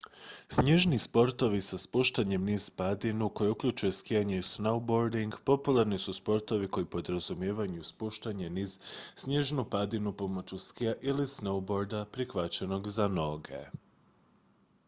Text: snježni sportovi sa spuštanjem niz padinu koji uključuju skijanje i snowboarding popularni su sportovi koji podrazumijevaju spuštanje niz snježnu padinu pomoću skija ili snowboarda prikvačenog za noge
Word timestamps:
snježni 0.55 0.97
sportovi 1.07 1.59
sa 1.69 1.77
spuštanjem 1.85 2.43
niz 2.51 2.65
padinu 2.77 3.29
koji 3.29 3.51
uključuju 3.51 3.91
skijanje 3.97 4.37
i 4.39 4.47
snowboarding 4.53 5.37
popularni 5.45 5.99
su 6.05 6.13
sportovi 6.19 6.67
koji 6.67 6.85
podrazumijevaju 6.95 7.83
spuštanje 7.83 8.49
niz 8.49 8.77
snježnu 9.15 9.65
padinu 9.75 10.13
pomoću 10.21 10.57
skija 10.67 10.93
ili 11.01 11.29
snowboarda 11.37 12.05
prikvačenog 12.15 12.89
za 12.97 13.07
noge 13.07 13.61